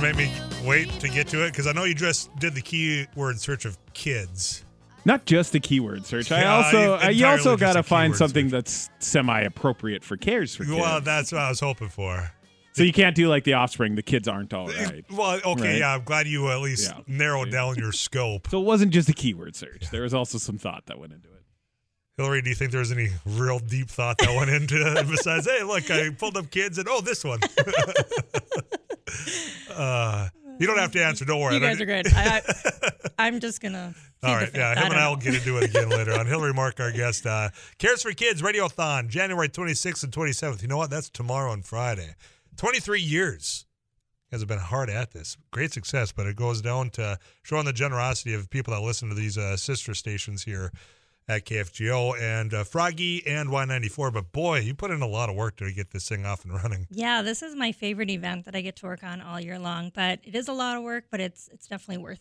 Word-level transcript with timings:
You're 0.00 0.12
gonna 0.12 0.16
make 0.16 0.30
me 0.62 0.66
wait 0.68 0.90
to 1.00 1.08
get 1.08 1.26
to 1.28 1.44
it 1.44 1.50
because 1.50 1.66
I 1.66 1.72
know 1.72 1.82
you 1.82 1.92
just 1.94 2.34
did 2.38 2.54
the 2.54 2.60
keyword 2.62 3.40
search 3.40 3.64
of 3.64 3.76
kids. 3.94 4.64
Not 5.04 5.24
just 5.24 5.50
the 5.50 5.58
keyword 5.58 6.06
search. 6.06 6.30
I 6.30 6.44
also 6.44 7.00
you- 7.08 7.14
you 7.16 7.26
also 7.26 7.56
got 7.56 7.72
to 7.72 7.82
find 7.82 8.14
something 8.14 8.46
search. 8.46 8.52
that's 8.52 8.90
semi-appropriate 9.00 10.04
for 10.04 10.16
cares 10.16 10.54
for 10.54 10.62
kids. 10.64 10.76
Well, 10.76 11.00
that's 11.00 11.32
what 11.32 11.40
I 11.40 11.48
was 11.48 11.58
hoping 11.58 11.88
for. 11.88 12.30
so 12.74 12.84
you 12.84 12.92
can't 12.92 13.16
do 13.16 13.26
like 13.28 13.42
the 13.42 13.54
offspring. 13.54 13.96
The 13.96 14.02
kids 14.04 14.28
aren't 14.28 14.54
all 14.54 14.68
right. 14.68 15.04
Well, 15.10 15.40
okay, 15.44 15.62
Right. 15.70 15.78
yeah. 15.78 15.94
I'm 15.96 16.04
glad 16.04 16.28
you 16.28 16.48
at 16.48 16.60
least 16.60 16.92
Yeah. 16.94 17.00
narrowed 17.08 17.50
down 17.50 17.74
your 17.74 17.90
scope. 17.90 18.46
So 18.52 18.60
it 18.60 18.64
wasn't 18.64 18.92
just 18.92 19.08
a 19.08 19.12
keyword 19.12 19.56
search. 19.56 19.90
There 19.90 20.02
was 20.02 20.14
also 20.14 20.38
some 20.38 20.58
thought 20.58 20.86
that 20.86 21.00
went 21.00 21.12
into 21.12 21.26
it. 21.28 21.42
Hillary, 22.18 22.42
do 22.42 22.50
you 22.50 22.54
think 22.54 22.70
there 22.70 22.80
was 22.80 22.92
any 22.92 23.08
real 23.26 23.58
deep 23.58 23.88
thought 23.88 24.18
that 24.18 24.32
went 24.36 24.50
into 24.50 24.76
it 24.76 25.08
besides, 25.08 25.46
hey, 25.46 25.64
look, 25.64 25.90
I 25.90 26.10
pulled 26.10 26.36
up 26.36 26.50
kids 26.52 26.78
and 26.78 26.86
oh, 26.88 27.00
this 27.00 27.24
one. 27.24 27.40
uh, 29.70 30.28
you 30.58 30.66
don't 30.66 30.78
have 30.78 30.92
to 30.92 31.04
answer. 31.04 31.24
Don't 31.24 31.40
worry. 31.40 31.56
You 31.56 31.64
I 31.64 31.68
guys 31.70 31.80
are 31.80 31.86
good. 31.86 32.06
I, 32.14 32.42
I, 32.44 33.08
I'm 33.18 33.40
just 33.40 33.60
gonna. 33.60 33.94
All 34.22 34.34
right. 34.34 34.38
plead 34.38 34.38
the 34.38 34.38
right, 34.38 34.46
fifth. 34.46 34.56
yeah, 34.56 34.74
I 34.76 34.86
him 34.86 34.92
and 34.92 35.00
I 35.00 35.08
will 35.08 35.16
get 35.16 35.34
into 35.34 35.58
it 35.58 35.64
again 35.70 35.88
later 35.88 36.12
on. 36.18 36.26
Hillary 36.28 36.52
Mark, 36.52 36.80
our 36.80 36.90
guest. 36.90 37.26
Uh, 37.26 37.50
Cares 37.78 38.02
for 38.02 38.12
Kids 38.12 38.42
Radiothon, 38.42 39.08
January 39.08 39.48
26th 39.48 40.02
and 40.02 40.12
27th. 40.12 40.62
You 40.62 40.68
know 40.68 40.76
what? 40.76 40.90
That's 40.90 41.08
tomorrow 41.08 41.52
and 41.52 41.64
Friday. 41.64 42.14
23 42.56 43.00
years. 43.00 43.64
Have 44.30 44.46
been 44.46 44.58
hard 44.58 44.90
at 44.90 45.12
this. 45.12 45.38
Great 45.52 45.72
success, 45.72 46.12
but 46.12 46.26
it 46.26 46.36
goes 46.36 46.60
down 46.60 46.90
to 46.90 47.18
showing 47.42 47.64
the 47.64 47.72
generosity 47.72 48.34
of 48.34 48.50
people 48.50 48.74
that 48.74 48.82
listen 48.82 49.08
to 49.08 49.14
these 49.14 49.38
uh, 49.38 49.56
sister 49.56 49.94
stations 49.94 50.42
here 50.42 50.70
at 51.28 51.44
KFGO 51.44 52.18
and 52.20 52.54
uh, 52.54 52.64
Froggy 52.64 53.26
and 53.26 53.48
Y94. 53.50 54.12
But 54.12 54.32
boy, 54.32 54.60
you 54.60 54.74
put 54.74 54.90
in 54.90 55.02
a 55.02 55.06
lot 55.06 55.28
of 55.28 55.36
work 55.36 55.56
to 55.58 55.70
get 55.72 55.90
this 55.90 56.08
thing 56.08 56.24
off 56.24 56.44
and 56.44 56.54
running. 56.62 56.86
Yeah, 56.90 57.22
this 57.22 57.42
is 57.42 57.54
my 57.54 57.72
favorite 57.72 58.10
event 58.10 58.44
that 58.46 58.56
I 58.56 58.60
get 58.62 58.76
to 58.76 58.86
work 58.86 59.04
on 59.04 59.20
all 59.20 59.38
year 59.40 59.58
long. 59.58 59.90
But 59.94 60.20
it 60.24 60.34
is 60.34 60.48
a 60.48 60.52
lot 60.52 60.76
of 60.76 60.82
work, 60.82 61.04
but 61.10 61.20
it's 61.20 61.48
it's 61.52 61.66
definitely 61.66 62.02
worth 62.02 62.20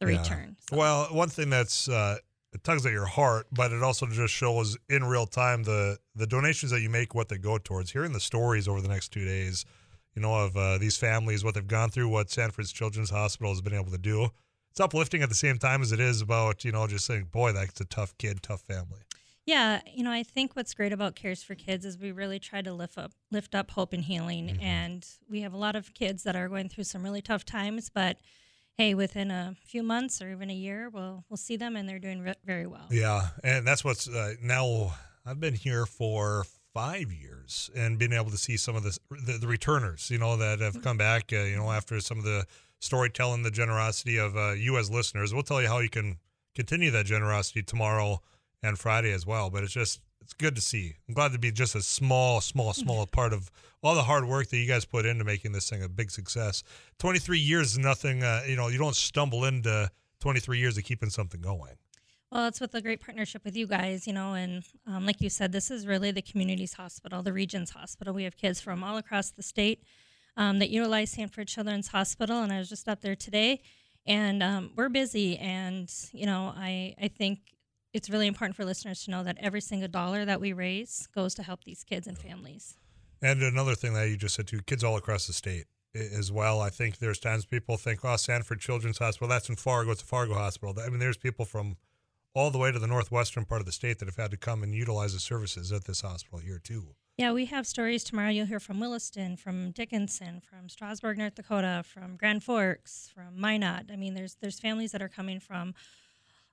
the 0.00 0.10
Yeah. 0.10 0.18
return. 0.18 0.56
So- 0.70 0.76
Well, 0.76 1.04
one 1.12 1.28
thing 1.28 1.50
that's 1.50 1.88
uh, 1.88 2.16
it 2.52 2.64
tugs 2.64 2.86
at 2.86 2.92
your 2.92 3.04
heart, 3.06 3.46
but 3.52 3.72
it 3.72 3.82
also 3.82 4.06
just 4.06 4.32
shows 4.32 4.78
in 4.88 5.04
real 5.04 5.26
time 5.26 5.64
the 5.64 5.98
the 6.14 6.26
donations 6.26 6.70
that 6.72 6.80
you 6.80 6.88
make, 6.88 7.14
what 7.14 7.28
they 7.28 7.36
go 7.38 7.58
towards. 7.58 7.92
Hearing 7.92 8.12
the 8.14 8.20
stories 8.20 8.66
over 8.66 8.80
the 8.80 8.88
next 8.88 9.08
two 9.10 9.24
days, 9.26 9.66
you 10.14 10.22
know, 10.22 10.34
of 10.34 10.56
uh, 10.56 10.78
these 10.78 10.96
families, 10.96 11.44
what 11.44 11.54
they've 11.54 11.66
gone 11.66 11.90
through, 11.90 12.08
what 12.08 12.30
Sanford's 12.30 12.72
Children's 12.72 13.10
Hospital 13.10 13.50
has 13.52 13.60
been 13.60 13.74
able 13.74 13.90
to 13.90 13.98
do. 13.98 14.30
It's 14.70 14.80
uplifting 14.80 15.22
at 15.22 15.28
the 15.28 15.34
same 15.34 15.58
time 15.58 15.82
as 15.82 15.92
it 15.92 16.00
is 16.00 16.20
about 16.20 16.64
you 16.64 16.72
know 16.72 16.86
just 16.86 17.06
saying, 17.06 17.28
boy, 17.32 17.52
that's 17.52 17.80
a 17.80 17.84
tough 17.84 18.16
kid, 18.18 18.42
tough 18.42 18.60
family. 18.62 19.00
Yeah, 19.46 19.80
you 19.94 20.04
know, 20.04 20.12
I 20.12 20.22
think 20.24 20.54
what's 20.56 20.74
great 20.74 20.92
about 20.92 21.14
Cares 21.14 21.42
for 21.42 21.54
Kids 21.54 21.86
is 21.86 21.96
we 21.96 22.12
really 22.12 22.38
try 22.38 22.60
to 22.60 22.72
lift 22.72 22.98
up 22.98 23.12
lift 23.30 23.54
up 23.54 23.70
hope 23.70 23.92
and 23.94 24.04
healing, 24.04 24.48
Mm-hmm. 24.48 24.62
and 24.62 25.06
we 25.30 25.40
have 25.40 25.52
a 25.54 25.56
lot 25.56 25.74
of 25.74 25.94
kids 25.94 26.22
that 26.24 26.36
are 26.36 26.48
going 26.48 26.68
through 26.68 26.84
some 26.84 27.02
really 27.02 27.22
tough 27.22 27.44
times. 27.46 27.88
But 27.88 28.18
hey, 28.76 28.94
within 28.94 29.30
a 29.30 29.56
few 29.64 29.82
months 29.82 30.20
or 30.22 30.30
even 30.30 30.50
a 30.50 30.54
year, 30.54 30.90
we'll 30.90 31.24
we'll 31.30 31.38
see 31.38 31.56
them, 31.56 31.76
and 31.76 31.88
they're 31.88 31.98
doing 31.98 32.20
re- 32.20 32.34
very 32.44 32.66
well. 32.66 32.86
Yeah, 32.90 33.28
and 33.42 33.66
that's 33.66 33.82
what's 33.84 34.06
uh, 34.08 34.34
now. 34.42 34.94
I've 35.26 35.40
been 35.40 35.54
here 35.54 35.84
for 35.84 36.44
five 36.78 37.10
years 37.12 37.70
and 37.74 37.98
been 37.98 38.12
able 38.12 38.30
to 38.30 38.36
see 38.36 38.56
some 38.56 38.76
of 38.76 38.84
this, 38.84 39.00
the, 39.10 39.32
the 39.32 39.48
returners, 39.48 40.10
you 40.12 40.18
know, 40.18 40.36
that 40.36 40.60
have 40.60 40.80
come 40.80 40.96
back, 40.96 41.32
uh, 41.32 41.38
you 41.38 41.56
know, 41.56 41.72
after 41.72 41.98
some 41.98 42.18
of 42.18 42.24
the 42.24 42.44
storytelling, 42.78 43.42
the 43.42 43.50
generosity 43.50 44.16
of 44.16 44.36
uh, 44.36 44.52
you 44.52 44.78
as 44.78 44.88
listeners. 44.88 45.34
We'll 45.34 45.42
tell 45.42 45.60
you 45.60 45.66
how 45.66 45.80
you 45.80 45.88
can 45.90 46.18
continue 46.54 46.92
that 46.92 47.04
generosity 47.04 47.64
tomorrow 47.64 48.20
and 48.62 48.78
Friday 48.78 49.12
as 49.12 49.26
well. 49.26 49.50
But 49.50 49.64
it's 49.64 49.72
just, 49.72 50.00
it's 50.20 50.34
good 50.34 50.54
to 50.54 50.60
see. 50.60 50.94
I'm 51.08 51.14
glad 51.14 51.32
to 51.32 51.38
be 51.40 51.50
just 51.50 51.74
a 51.74 51.82
small, 51.82 52.40
small, 52.40 52.72
small 52.72 53.06
part 53.12 53.32
of 53.32 53.50
all 53.82 53.96
the 53.96 54.04
hard 54.04 54.24
work 54.26 54.46
that 54.50 54.56
you 54.58 54.68
guys 54.68 54.84
put 54.84 55.04
into 55.04 55.24
making 55.24 55.50
this 55.50 55.68
thing 55.68 55.82
a 55.82 55.88
big 55.88 56.12
success. 56.12 56.62
23 57.00 57.40
years 57.40 57.72
is 57.72 57.78
nothing, 57.78 58.22
uh, 58.22 58.42
you 58.46 58.54
know, 58.54 58.68
you 58.68 58.78
don't 58.78 58.94
stumble 58.94 59.46
into 59.46 59.90
23 60.20 60.60
years 60.60 60.78
of 60.78 60.84
keeping 60.84 61.10
something 61.10 61.40
going. 61.40 61.74
Well, 62.30 62.46
it's 62.46 62.60
with 62.60 62.74
a 62.74 62.82
great 62.82 63.00
partnership 63.00 63.42
with 63.44 63.56
you 63.56 63.66
guys, 63.66 64.06
you 64.06 64.12
know, 64.12 64.34
and 64.34 64.62
um, 64.86 65.06
like 65.06 65.22
you 65.22 65.30
said, 65.30 65.50
this 65.50 65.70
is 65.70 65.86
really 65.86 66.10
the 66.10 66.20
community's 66.20 66.74
hospital, 66.74 67.22
the 67.22 67.32
region's 67.32 67.70
hospital. 67.70 68.12
We 68.12 68.24
have 68.24 68.36
kids 68.36 68.60
from 68.60 68.84
all 68.84 68.98
across 68.98 69.30
the 69.30 69.42
state 69.42 69.82
um, 70.36 70.58
that 70.58 70.68
utilize 70.68 71.10
Sanford 71.10 71.48
Children's 71.48 71.88
Hospital, 71.88 72.42
and 72.42 72.52
I 72.52 72.58
was 72.58 72.68
just 72.68 72.86
up 72.86 73.00
there 73.00 73.16
today, 73.16 73.62
and 74.06 74.42
um, 74.42 74.72
we're 74.76 74.90
busy, 74.90 75.38
and 75.38 75.90
you 76.12 76.26
know, 76.26 76.52
I 76.54 76.94
I 77.00 77.08
think 77.08 77.40
it's 77.94 78.10
really 78.10 78.26
important 78.26 78.56
for 78.56 78.64
listeners 78.66 79.04
to 79.04 79.10
know 79.10 79.22
that 79.22 79.38
every 79.40 79.62
single 79.62 79.88
dollar 79.88 80.26
that 80.26 80.40
we 80.40 80.52
raise 80.52 81.08
goes 81.14 81.34
to 81.36 81.42
help 81.42 81.64
these 81.64 81.82
kids 81.82 82.06
and 82.06 82.18
families. 82.18 82.76
And 83.22 83.42
another 83.42 83.74
thing 83.74 83.94
that 83.94 84.08
you 84.08 84.18
just 84.18 84.34
said 84.34 84.46
too, 84.46 84.60
kids 84.60 84.84
all 84.84 84.96
across 84.96 85.26
the 85.26 85.32
state 85.32 85.64
as 85.94 86.30
well. 86.30 86.60
I 86.60 86.68
think 86.68 86.98
there's 86.98 87.18
times 87.18 87.46
people 87.46 87.76
think, 87.76 88.04
oh, 88.04 88.16
Sanford 88.16 88.60
Children's 88.60 88.98
Hospital, 88.98 89.28
that's 89.28 89.48
in 89.48 89.56
Fargo, 89.56 89.90
it's 89.90 90.02
a 90.02 90.06
Fargo 90.06 90.34
hospital. 90.34 90.74
I 90.78 90.90
mean, 90.90 90.98
there's 90.98 91.16
people 91.16 91.44
from 91.44 91.76
all 92.34 92.50
the 92.50 92.58
way 92.58 92.70
to 92.70 92.78
the 92.78 92.86
northwestern 92.86 93.44
part 93.44 93.60
of 93.60 93.66
the 93.66 93.72
state 93.72 93.98
that 93.98 94.06
have 94.06 94.16
had 94.16 94.30
to 94.30 94.36
come 94.36 94.62
and 94.62 94.74
utilize 94.74 95.12
the 95.12 95.20
services 95.20 95.72
at 95.72 95.84
this 95.84 96.02
hospital 96.02 96.38
here 96.38 96.60
too. 96.62 96.94
Yeah, 97.16 97.32
we 97.32 97.46
have 97.46 97.66
stories 97.66 98.04
tomorrow. 98.04 98.30
You'll 98.30 98.46
hear 98.46 98.60
from 98.60 98.78
Williston, 98.78 99.36
from 99.36 99.72
Dickinson, 99.72 100.40
from 100.40 100.68
Strasburg, 100.68 101.18
North 101.18 101.34
Dakota, 101.34 101.82
from 101.84 102.16
Grand 102.16 102.44
Forks, 102.44 103.10
from 103.12 103.40
Minot. 103.40 103.90
I 103.92 103.96
mean, 103.96 104.14
there's 104.14 104.36
there's 104.40 104.60
families 104.60 104.92
that 104.92 105.02
are 105.02 105.08
coming 105.08 105.40
from 105.40 105.74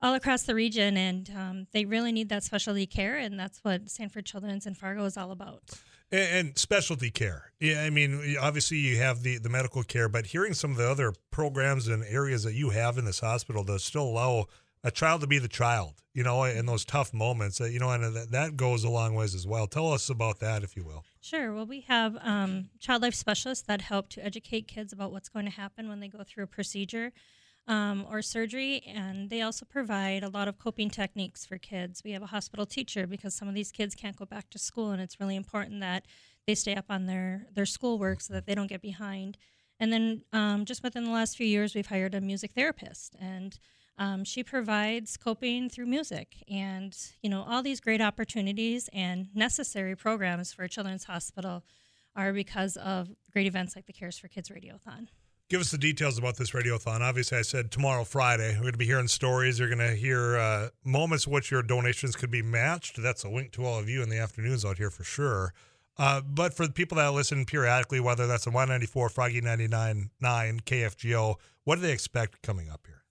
all 0.00 0.14
across 0.14 0.42
the 0.42 0.54
region, 0.54 0.96
and 0.96 1.30
um, 1.36 1.66
they 1.72 1.84
really 1.84 2.12
need 2.12 2.28
that 2.28 2.44
specialty 2.44 2.86
care, 2.86 3.16
and 3.16 3.38
that's 3.38 3.58
what 3.64 3.90
Sanford 3.90 4.24
Children's 4.24 4.66
in 4.66 4.74
Fargo 4.74 5.04
is 5.04 5.16
all 5.16 5.32
about. 5.32 5.62
And, 6.10 6.48
and 6.48 6.58
specialty 6.58 7.10
care. 7.10 7.52
Yeah, 7.60 7.82
I 7.82 7.90
mean, 7.90 8.36
obviously 8.40 8.78
you 8.78 8.98
have 8.98 9.22
the, 9.22 9.38
the 9.38 9.48
medical 9.48 9.82
care, 9.82 10.08
but 10.08 10.26
hearing 10.26 10.54
some 10.54 10.72
of 10.72 10.76
the 10.76 10.88
other 10.88 11.12
programs 11.30 11.88
and 11.88 12.04
areas 12.04 12.42
that 12.42 12.54
you 12.54 12.70
have 12.70 12.98
in 12.98 13.04
this 13.04 13.20
hospital 13.20 13.64
to 13.64 13.78
still 13.78 14.04
allow 14.04 14.46
a 14.84 14.90
child 14.90 15.20
to 15.20 15.26
be 15.26 15.38
the 15.38 15.48
child, 15.48 16.02
you 16.12 16.22
know, 16.22 16.44
in 16.44 16.66
those 16.66 16.84
tough 16.84 17.14
moments, 17.14 17.60
uh, 17.60 17.64
you 17.64 17.78
know, 17.78 17.90
and 17.90 18.16
that, 18.16 18.30
that 18.32 18.56
goes 18.56 18.84
a 18.84 18.90
long 18.90 19.14
ways 19.14 19.34
as 19.34 19.46
well. 19.46 19.66
Tell 19.66 19.92
us 19.92 20.10
about 20.10 20.40
that, 20.40 20.62
if 20.62 20.76
you 20.76 20.84
will. 20.84 21.04
Sure. 21.20 21.52
Well, 21.54 21.66
we 21.66 21.82
have 21.82 22.16
um, 22.20 22.70
child 22.80 23.02
life 23.02 23.14
specialists 23.14 23.64
that 23.68 23.82
help 23.82 24.08
to 24.10 24.24
educate 24.24 24.66
kids 24.66 24.92
about 24.92 25.12
what's 25.12 25.28
going 25.28 25.44
to 25.44 25.52
happen 25.52 25.88
when 25.88 26.00
they 26.00 26.08
go 26.08 26.22
through 26.24 26.44
a 26.44 26.48
procedure 26.48 27.12
um, 27.68 28.04
or 28.10 28.22
surgery, 28.22 28.82
and 28.86 29.30
they 29.30 29.40
also 29.40 29.64
provide 29.64 30.24
a 30.24 30.28
lot 30.28 30.48
of 30.48 30.58
coping 30.58 30.90
techniques 30.90 31.46
for 31.46 31.58
kids. 31.58 32.02
We 32.04 32.10
have 32.12 32.22
a 32.22 32.26
hospital 32.26 32.66
teacher 32.66 33.06
because 33.06 33.34
some 33.34 33.48
of 33.48 33.54
these 33.54 33.70
kids 33.70 33.94
can't 33.94 34.16
go 34.16 34.24
back 34.24 34.50
to 34.50 34.58
school, 34.58 34.90
and 34.90 35.00
it's 35.00 35.20
really 35.20 35.36
important 35.36 35.80
that 35.80 36.04
they 36.46 36.56
stay 36.56 36.74
up 36.74 36.86
on 36.88 37.06
their 37.06 37.46
their 37.54 37.66
schoolwork 37.66 38.20
so 38.20 38.34
that 38.34 38.46
they 38.46 38.54
don't 38.56 38.66
get 38.66 38.82
behind. 38.82 39.38
And 39.78 39.92
then 39.92 40.22
um, 40.32 40.64
just 40.64 40.82
within 40.82 41.04
the 41.04 41.10
last 41.10 41.36
few 41.36 41.46
years, 41.46 41.74
we've 41.74 41.86
hired 41.86 42.14
a 42.14 42.20
music 42.20 42.52
therapist, 42.52 43.14
and 43.20 43.56
um, 43.98 44.24
she 44.24 44.42
provides 44.42 45.16
coping 45.16 45.68
through 45.68 45.86
music 45.86 46.44
and 46.50 46.96
you 47.22 47.30
know 47.30 47.44
all 47.46 47.62
these 47.62 47.80
great 47.80 48.00
opportunities 48.00 48.88
and 48.92 49.28
necessary 49.34 49.96
programs 49.96 50.52
for 50.52 50.66
children's 50.68 51.04
hospital 51.04 51.64
are 52.14 52.32
because 52.32 52.76
of 52.76 53.10
great 53.32 53.46
events 53.46 53.76
like 53.76 53.86
the 53.86 53.92
cares 53.92 54.18
for 54.18 54.28
kids 54.28 54.48
radiothon 54.48 55.08
Give 55.52 55.60
us 55.60 55.70
the 55.70 55.76
details 55.76 56.16
about 56.16 56.38
this 56.38 56.52
radiothon. 56.52 57.02
Obviously, 57.02 57.36
I 57.36 57.42
said 57.42 57.70
tomorrow, 57.70 58.04
Friday. 58.04 58.54
We're 58.54 58.62
going 58.62 58.72
to 58.72 58.78
be 58.78 58.86
hearing 58.86 59.06
stories. 59.06 59.58
You're 59.58 59.68
going 59.68 59.86
to 59.86 59.94
hear 59.94 60.38
uh, 60.38 60.68
moments 60.82 61.28
which 61.28 61.50
your 61.50 61.62
donations 61.62 62.16
could 62.16 62.30
be 62.30 62.40
matched. 62.40 63.02
That's 63.02 63.22
a 63.22 63.28
wink 63.28 63.52
to 63.52 63.66
all 63.66 63.78
of 63.78 63.86
you 63.86 64.02
in 64.02 64.08
the 64.08 64.16
afternoons 64.16 64.64
out 64.64 64.78
here 64.78 64.88
for 64.88 65.04
sure. 65.04 65.52
Uh, 65.98 66.22
but 66.22 66.54
for 66.54 66.66
the 66.66 66.72
people 66.72 66.96
that 66.96 67.12
listen 67.12 67.44
periodically, 67.44 68.00
whether 68.00 68.26
that's 68.26 68.46
on 68.46 68.54
194, 68.54 69.10
Froggy 69.10 69.42
99.9, 69.42 70.08
KFGO, 70.62 71.34
what 71.64 71.76
do 71.76 71.82
they 71.82 71.92
expect 71.92 72.40
coming 72.40 72.70
up 72.70 72.86
here? 72.86 73.01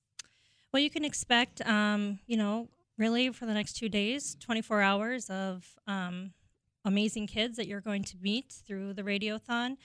Well 0.71 0.81
you 0.81 0.89
can 0.89 1.05
expect 1.05 1.61
um, 1.67 2.19
you 2.27 2.37
know 2.37 2.67
really 2.97 3.31
for 3.31 3.45
the 3.45 3.53
next 3.53 3.73
two 3.73 3.89
days 3.89 4.35
24 4.39 4.81
hours 4.81 5.29
of 5.29 5.65
um, 5.87 6.33
amazing 6.85 7.27
kids 7.27 7.57
that 7.57 7.67
you're 7.67 7.81
going 7.81 8.03
to 8.03 8.17
meet 8.21 8.51
through 8.65 8.93
the 8.93 9.03
radiothon. 9.03 9.77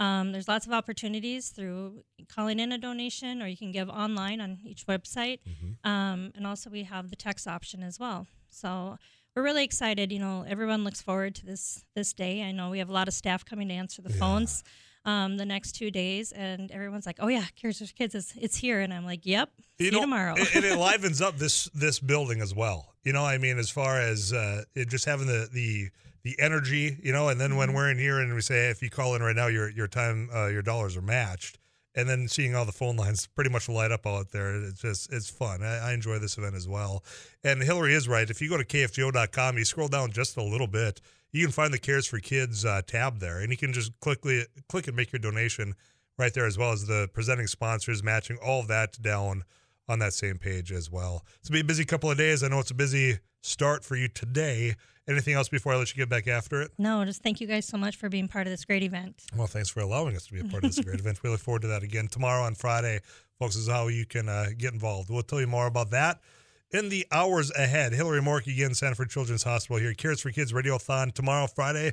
Um, 0.00 0.32
there's 0.32 0.48
lots 0.48 0.66
of 0.66 0.72
opportunities 0.72 1.50
through 1.50 2.02
calling 2.28 2.58
in 2.58 2.72
a 2.72 2.78
donation 2.78 3.40
or 3.40 3.46
you 3.46 3.56
can 3.56 3.70
give 3.70 3.88
online 3.88 4.40
on 4.40 4.58
each 4.64 4.86
website. 4.88 5.38
Um, 5.84 6.32
and 6.34 6.46
also 6.46 6.68
we 6.68 6.82
have 6.82 7.10
the 7.10 7.16
text 7.16 7.46
option 7.46 7.82
as 7.84 8.00
well. 8.00 8.26
So 8.50 8.98
we're 9.36 9.42
really 9.42 9.64
excited 9.64 10.12
you 10.12 10.18
know 10.20 10.44
everyone 10.48 10.84
looks 10.84 11.00
forward 11.00 11.34
to 11.36 11.46
this 11.46 11.84
this 11.94 12.12
day. 12.12 12.42
I 12.42 12.50
know 12.52 12.70
we 12.70 12.78
have 12.80 12.88
a 12.88 12.92
lot 12.92 13.08
of 13.08 13.14
staff 13.14 13.44
coming 13.44 13.68
to 13.68 13.74
answer 13.74 14.02
the 14.02 14.12
phones 14.12 14.64
um, 15.04 15.36
the 15.36 15.44
next 15.44 15.72
two 15.72 15.90
days 15.90 16.32
and 16.32 16.70
everyone's 16.70 17.06
like 17.06 17.16
oh 17.20 17.28
yeah 17.28 17.44
cares 17.56 17.78
for 17.78 17.86
kids 17.94 18.14
is 18.14 18.32
it's 18.36 18.56
here 18.56 18.80
and 18.80 18.92
i'm 18.92 19.04
like 19.04 19.24
yep 19.24 19.50
see 19.78 19.86
you 19.86 19.90
know, 19.90 20.00
tomorrow 20.00 20.34
and 20.54 20.64
it 20.64 20.78
livens 20.78 21.20
up 21.20 21.36
this 21.38 21.64
this 21.74 21.98
building 22.00 22.40
as 22.40 22.54
well. 22.54 22.94
You 23.04 23.12
know, 23.12 23.24
I 23.24 23.36
mean, 23.36 23.58
as 23.58 23.68
far 23.68 24.00
as 24.00 24.32
uh, 24.32 24.62
it 24.74 24.88
just 24.88 25.04
having 25.04 25.26
the 25.26 25.46
the 25.52 25.90
the 26.22 26.34
energy, 26.40 26.96
you 27.02 27.12
know, 27.12 27.28
and 27.28 27.38
then 27.38 27.50
Mm-hmm. 27.50 27.58
when 27.58 27.72
we're 27.74 27.90
in 27.90 27.98
here 27.98 28.18
and 28.18 28.34
we 28.34 28.40
say, 28.40 28.54
hey, 28.54 28.70
if 28.70 28.80
you 28.82 28.88
call 28.88 29.14
in 29.14 29.22
right 29.22 29.36
now, 29.36 29.48
your 29.48 29.68
your 29.68 29.88
time, 29.88 30.30
uh, 30.34 30.46
your 30.46 30.62
dollars 30.62 30.96
are 30.96 31.02
matched, 31.02 31.58
and 31.94 32.08
then 32.08 32.28
seeing 32.28 32.54
all 32.54 32.64
the 32.64 32.72
phone 32.72 32.96
lines 32.96 33.26
pretty 33.28 33.50
much 33.50 33.68
light 33.68 33.92
up 33.92 34.06
out 34.06 34.30
there, 34.30 34.54
it's 34.56 34.80
just 34.80 35.12
it's 35.12 35.30
fun. 35.30 35.62
I, 35.62 35.90
I 35.90 35.92
enjoy 35.92 36.18
this 36.18 36.38
event 36.38 36.54
as 36.56 36.66
well. 36.66 37.04
And 37.42 37.62
Hillary 37.62 37.94
is 37.94 38.08
right. 38.08 38.28
If 38.28 38.40
you 38.40 38.48
go 38.48 38.56
to 38.56 38.64
kfgo.com, 38.64 39.58
you 39.58 39.64
scroll 39.64 39.88
down 39.88 40.10
just 40.12 40.36
a 40.36 40.42
little 40.42 40.66
bit, 40.66 41.00
you 41.32 41.44
can 41.44 41.52
find 41.52 41.72
the 41.72 41.78
Cares 41.78 42.06
for 42.06 42.18
Kids 42.18 42.64
uh, 42.64 42.82
tab 42.86 43.18
there, 43.18 43.40
and 43.40 43.50
you 43.50 43.56
can 43.56 43.72
just 43.72 43.92
quickly 44.00 44.44
click 44.68 44.86
and 44.86 44.96
make 44.96 45.12
your 45.12 45.20
donation. 45.20 45.74
right 46.18 46.32
there, 46.32 46.46
as 46.46 46.56
well 46.56 46.72
as 46.72 46.86
the 46.86 47.08
presenting 47.12 47.46
sponsors 47.46 48.02
matching 48.02 48.38
all 48.44 48.62
that 48.64 49.00
down 49.02 49.44
on 49.88 49.98
that 50.00 50.12
same 50.12 50.38
page 50.38 50.72
as 50.72 50.90
well. 50.90 51.24
It's 51.38 51.48
to 51.48 51.52
be 51.52 51.60
a 51.60 51.64
busy 51.64 51.84
couple 51.84 52.10
of 52.10 52.16
days. 52.16 52.42
I 52.42 52.48
know 52.48 52.58
it's 52.58 52.70
a 52.70 52.74
busy 52.74 53.18
start 53.42 53.84
for 53.84 53.96
you 53.96 54.08
today. 54.08 54.74
Anything 55.06 55.34
else 55.34 55.50
before 55.50 55.74
I 55.74 55.76
let 55.76 55.94
you 55.94 56.00
get 56.00 56.08
back 56.08 56.26
after 56.26 56.62
it? 56.62 56.70
No, 56.78 57.04
just 57.04 57.22
thank 57.22 57.38
you 57.40 57.46
guys 57.46 57.66
so 57.66 57.76
much 57.76 57.96
for 57.96 58.08
being 58.08 58.26
part 58.26 58.46
of 58.46 58.50
this 58.50 58.64
great 58.64 58.82
event. 58.82 59.22
Well, 59.36 59.46
thanks 59.46 59.68
for 59.68 59.80
allowing 59.80 60.16
us 60.16 60.26
to 60.26 60.32
be 60.32 60.40
a 60.40 60.44
part 60.44 60.64
of 60.64 60.74
this 60.74 60.82
great 60.82 60.98
event. 61.00 61.22
We 61.22 61.28
look 61.28 61.40
forward 61.40 61.62
to 61.62 61.68
that 61.68 61.82
again 61.82 62.08
tomorrow 62.08 62.42
on 62.44 62.54
Friday, 62.54 63.00
folks. 63.38 63.54
Is 63.54 63.68
how 63.68 63.88
you 63.88 64.06
can 64.06 64.30
uh, 64.30 64.46
get 64.56 64.72
involved. 64.72 65.10
We'll 65.10 65.22
tell 65.22 65.40
you 65.40 65.46
more 65.46 65.66
about 65.66 65.90
that 65.90 66.20
in 66.70 66.88
the 66.88 67.06
hours 67.12 67.50
ahead. 67.52 67.92
Hillary 67.92 68.22
Mork 68.22 68.46
again, 68.46 68.74
Sanford 68.74 69.10
Children's 69.10 69.42
Hospital 69.42 69.76
here. 69.76 69.92
Cares 69.92 70.22
for 70.22 70.30
Kids 70.30 70.54
Radiothon 70.54 71.12
tomorrow, 71.12 71.46
Friday. 71.46 71.92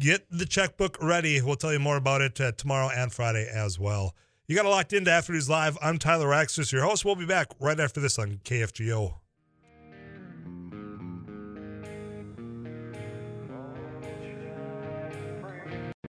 Get 0.00 0.26
the 0.30 0.44
checkbook 0.46 1.00
ready. 1.00 1.40
We'll 1.40 1.54
tell 1.54 1.72
you 1.72 1.78
more 1.78 1.96
about 1.96 2.22
it 2.22 2.40
uh, 2.40 2.52
tomorrow 2.52 2.90
and 2.92 3.12
Friday 3.12 3.48
as 3.52 3.78
well. 3.78 4.16
You 4.52 4.56
got 4.56 4.66
it 4.66 4.68
locked 4.68 4.92
into 4.92 5.10
After 5.10 5.32
News 5.32 5.48
Live. 5.48 5.78
I'm 5.80 5.96
Tyler 5.96 6.26
Axness, 6.26 6.72
your 6.72 6.82
host. 6.82 7.06
We'll 7.06 7.16
be 7.16 7.24
back 7.24 7.46
right 7.58 7.80
after 7.80 8.00
this 8.00 8.18
on 8.18 8.40
KFGO. 8.44 9.21